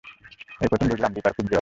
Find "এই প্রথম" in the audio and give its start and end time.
0.61-0.87